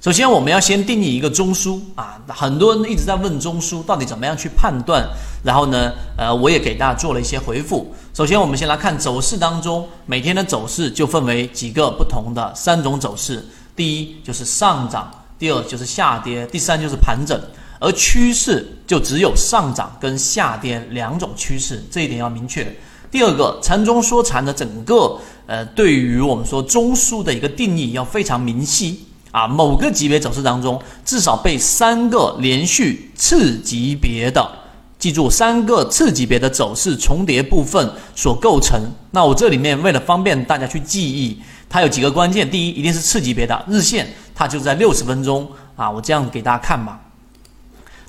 [0.00, 5.04] 首先，我们要先定义一个中枢啊，很多人一直在问中枢到底怎么样去判断。
[5.42, 7.92] 然后呢，呃，我也给大家做了一些回复。
[8.14, 13.44] 首先，我们先来看走势当中，每天的走势就分为几个不同的三种走势。
[13.74, 17.36] 第一就是上涨，第二就是下跌，第三就是盘整。
[17.80, 22.64] 而趋势就只有上涨跟下跌两种趋势，这一点要明确。
[23.10, 29.04] 第二个，禅中说禅的整个呃，对于我们说中枢的一个定义要非常明晰。
[29.38, 34.44] 啊，某个级别走势当中，至少被三个连续次级别的，
[34.98, 38.80] 记住三个次级别的走势重叠部分所构成。
[39.12, 42.50] 那我这里面为了方便大家去记忆，它有几个关键。
[42.50, 45.88] 第一，一定是次级别的日线，它就在六十分钟啊。
[45.88, 46.98] 我这样给大家看吧，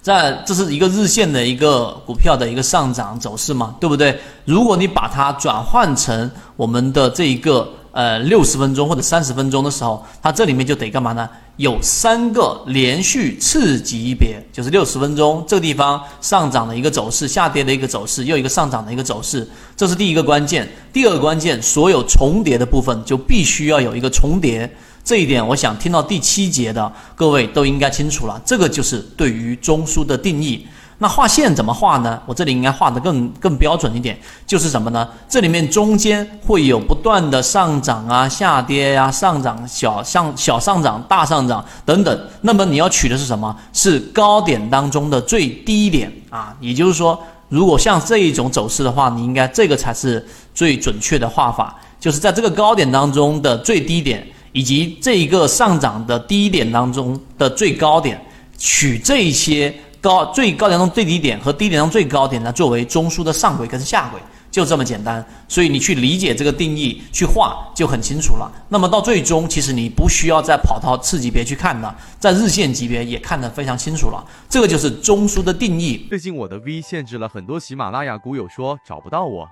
[0.02, 4.20] 在这是一个日线的一个股票的一个上涨走势嘛，对不对？
[4.46, 7.72] 如果你把它转换成我们的这一个。
[7.92, 11.28] 呃，六十分钟或者三十分钟的时候，它这里面就得干嘛呢？
[11.58, 20.70] 有三个连续次级别，就是六十分钟这个地方上涨的一个走势，下跌的一个走势，又一个上涨的一个走势，这是第一个关键。
[20.94, 24.72] 第二个关键，所有重叠的部分就必须要有一个重叠，
[25.04, 28.42] 这一点我想听到第七节的各位都应该清楚了。
[28.46, 30.66] 这个就是对于中枢的定义。
[31.02, 32.22] 那画线怎么画呢？
[32.26, 35.08] 我这里应该画的更更标准一点，就是什么呢？
[35.30, 42.28] 这里面中间会有不断的上涨啊、下跌呀、上涨小上小上涨、大上涨等等。
[42.42, 43.56] 那么你要取的是什么？
[43.72, 46.54] 是高点当中的最低点啊。
[46.60, 58.22] 也就是说，如果像这一种走势的话，你应该这个才是最准确的画法，就是在这个高点当中的最低点，以及这一个上涨的低点当中的最高点，
[58.58, 59.74] 取这些。
[60.02, 64.20] 高最高点中最低点和低点中最高点呢，作为中枢的上轨跟下轨，
[64.50, 65.26] 就这么简单。
[65.48, 68.52] 所以你去理解这个定义，去画就很清楚了。
[68.70, 74.26] 那么到最终，其实你不需要再跑到次级别去看了，在日线级别也看得非常清楚了。
[74.50, 76.08] 这个就是中枢的定义。
[76.10, 79.48] 最近我的 V 限制了很多喜马拉雅股友说找不到我，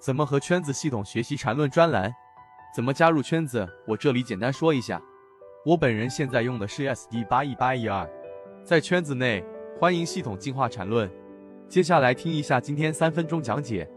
[0.00, 2.12] 怎么和圈子系统学习缠论专栏？
[2.74, 3.66] 怎么加入圈子？
[3.86, 5.00] 我这里简单说一下，
[5.64, 8.06] 我本人现在用的是 SD 八一八一二，
[8.64, 9.42] 在圈子内。
[9.80, 11.08] 欢迎系统进化缠论，
[11.68, 13.88] 接下来听一下今天三分钟讲解。